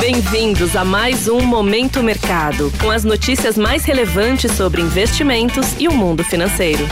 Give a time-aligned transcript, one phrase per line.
[0.00, 5.92] Bem-vindos a mais um Momento Mercado, com as notícias mais relevantes sobre investimentos e o
[5.92, 6.84] mundo financeiro.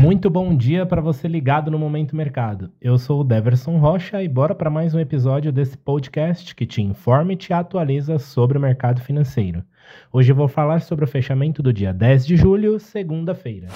[0.00, 2.70] Muito bom dia para você ligado no Momento Mercado.
[2.80, 6.80] Eu sou o Deverson Rocha e bora para mais um episódio desse podcast que te
[6.80, 9.62] informa e te atualiza sobre o mercado financeiro.
[10.10, 13.68] Hoje eu vou falar sobre o fechamento do dia 10 de julho, segunda-feira.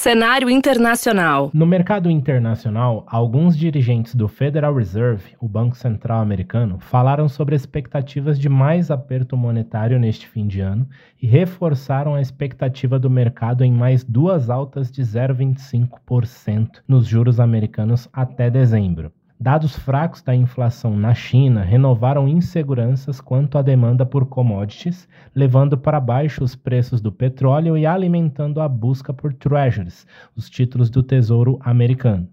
[0.00, 1.50] Cenário internacional.
[1.52, 8.40] No mercado internacional, alguns dirigentes do Federal Reserve, o Banco Central Americano, falaram sobre expectativas
[8.40, 10.88] de mais aperto monetário neste fim de ano
[11.20, 18.08] e reforçaram a expectativa do mercado em mais duas altas de 0,25% nos juros americanos
[18.10, 19.12] até dezembro.
[19.42, 25.98] Dados fracos da inflação na China renovaram inseguranças quanto à demanda por commodities, levando para
[25.98, 31.58] baixo os preços do petróleo e alimentando a busca por treasuries, os títulos do Tesouro
[31.62, 32.28] americano.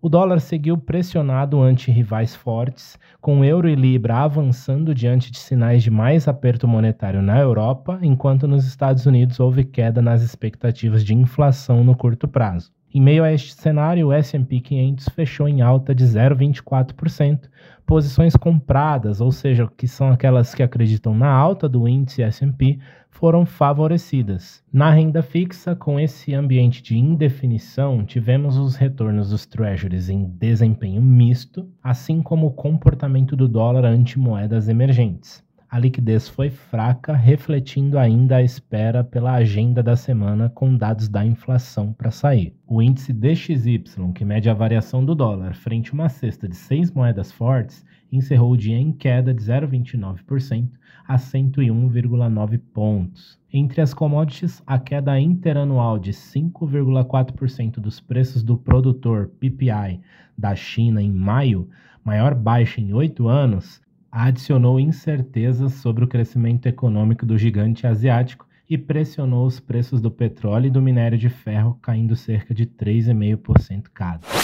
[0.00, 5.82] O dólar seguiu pressionado ante rivais fortes, com euro e libra avançando diante de sinais
[5.82, 11.14] de mais aperto monetário na Europa, enquanto nos Estados Unidos houve queda nas expectativas de
[11.14, 12.73] inflação no curto prazo.
[12.96, 17.50] Em meio a este cenário, o S&P 500 fechou em alta de 0,24%.
[17.84, 22.78] Posições compradas, ou seja, que são aquelas que acreditam na alta do índice S&P,
[23.10, 24.62] foram favorecidas.
[24.72, 31.02] Na renda fixa, com esse ambiente de indefinição, tivemos os retornos dos treasuries em desempenho
[31.02, 35.42] misto, assim como o comportamento do dólar ante moedas emergentes
[35.74, 41.26] a liquidez foi fraca, refletindo ainda a espera pela agenda da semana com dados da
[41.26, 42.54] inflação para sair.
[42.64, 43.82] O índice DXY,
[44.14, 48.52] que mede a variação do dólar frente a uma cesta de seis moedas fortes, encerrou
[48.52, 50.70] o dia em queda de 0,29%
[51.08, 53.36] a 101,9 pontos.
[53.52, 60.00] Entre as commodities, a queda interanual de 5,4% dos preços do produtor PPI
[60.38, 61.68] da China em maio,
[62.04, 63.82] maior baixa em oito anos,
[64.16, 70.68] adicionou incertezas sobre o crescimento econômico do gigante asiático e pressionou os preços do petróleo
[70.68, 74.43] e do minério de ferro, caindo cerca de 3,5% cada.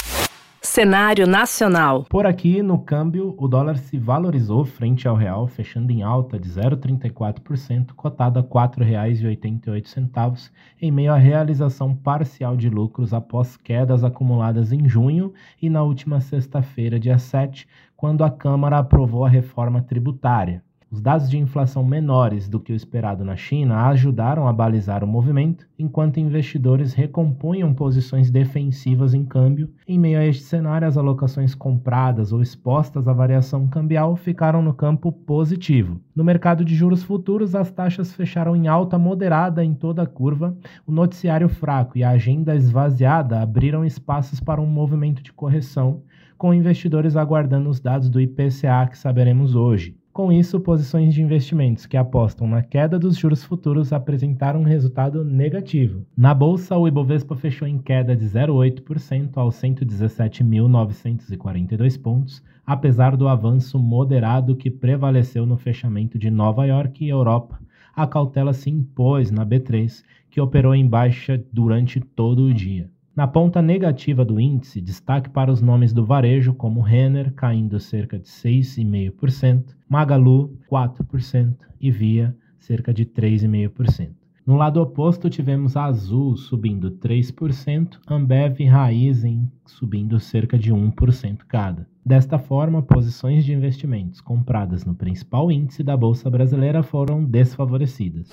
[0.73, 2.07] Cenário nacional.
[2.09, 6.49] Por aqui, no câmbio, o dólar se valorizou frente ao real, fechando em alta de
[6.49, 14.71] 0,34%, cotado a R$ 4,88, em meio à realização parcial de lucros após quedas acumuladas
[14.71, 17.67] em junho e na última sexta-feira, dia 7,
[17.97, 20.63] quando a Câmara aprovou a reforma tributária.
[20.93, 25.07] Os dados de inflação menores do que o esperado na China ajudaram a balizar o
[25.07, 29.71] movimento, enquanto investidores recompunham posições defensivas em câmbio.
[29.87, 34.75] Em meio a este cenário, as alocações compradas ou expostas à variação cambial ficaram no
[34.75, 36.01] campo positivo.
[36.13, 40.57] No mercado de juros futuros, as taxas fecharam em alta moderada em toda a curva.
[40.85, 46.03] O noticiário fraco e a agenda esvaziada abriram espaços para um movimento de correção,
[46.37, 50.00] com investidores aguardando os dados do IPCA que saberemos hoje.
[50.21, 55.25] Com isso, posições de investimentos que apostam na queda dos juros futuros apresentaram um resultado
[55.25, 56.05] negativo.
[56.15, 63.79] Na bolsa, o Ibovespa fechou em queda de 0,8% aos 117.942 pontos, apesar do avanço
[63.79, 67.59] moderado que prevaleceu no fechamento de Nova York e Europa.
[67.97, 72.91] A cautela se impôs na B3, que operou em baixa durante todo o dia.
[73.21, 78.19] Na ponta negativa do índice, destaque para os nomes do varejo, como Renner, caindo cerca
[78.19, 84.13] de 6,5%, Magalu, 4% e Via, cerca de 3,5%.
[84.47, 91.87] No lado oposto, tivemos Azul subindo 3%, Ambev e Raizen subindo cerca de 1% cada.
[92.03, 98.31] Desta forma, posições de investimentos compradas no principal índice da Bolsa Brasileira foram desfavorecidas.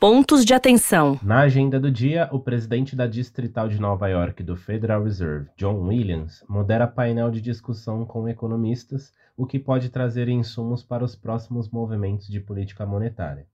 [0.00, 1.18] Pontos de atenção.
[1.22, 5.86] Na agenda do dia, o presidente da Distrital de Nova York do Federal Reserve, John
[5.86, 11.70] Williams, modera painel de discussão com economistas, o que pode trazer insumos para os próximos
[11.70, 13.46] movimentos de política monetária.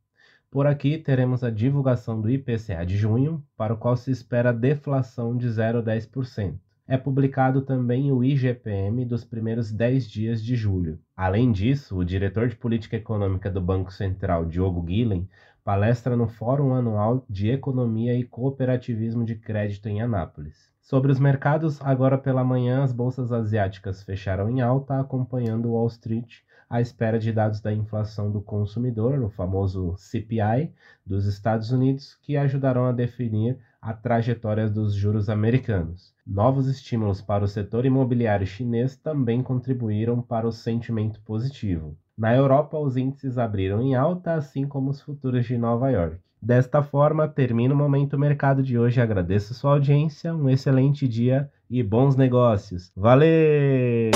[0.50, 5.36] Por aqui, teremos a divulgação do IPCA de junho, para o qual se espera deflação
[5.36, 6.54] de 0,10%
[6.90, 10.98] é publicado também o IGPM dos primeiros 10 dias de julho.
[11.16, 15.28] Além disso, o diretor de política econômica do Banco Central, Diogo Guilhem,
[15.70, 20.68] palestra no Fórum Anual de Economia e Cooperativismo de Crédito em Anápolis.
[20.80, 26.38] Sobre os mercados, agora pela manhã as bolsas asiáticas fecharam em alta, acompanhando Wall Street
[26.68, 30.74] à espera de dados da inflação do consumidor, o famoso CPI,
[31.06, 36.12] dos Estados Unidos, que ajudarão a definir a trajetória dos juros americanos.
[36.26, 41.96] Novos estímulos para o setor imobiliário chinês também contribuíram para o sentimento positivo.
[42.20, 46.18] Na Europa, os índices abriram em alta, assim como os futuros de Nova York.
[46.40, 49.00] Desta forma, termina o Momento Mercado de hoje.
[49.00, 52.92] Agradeço sua audiência, um excelente dia e bons negócios.
[52.94, 54.10] Valeu!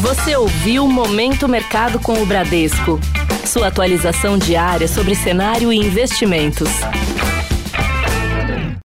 [0.00, 3.00] Você ouviu Momento Mercado com o Bradesco.
[3.44, 6.68] Sua atualização diária sobre cenário e investimentos.